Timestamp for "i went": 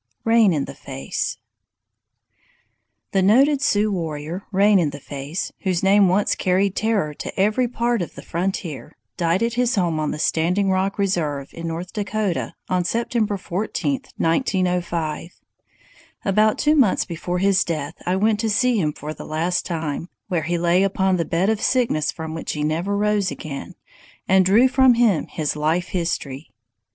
18.03-18.39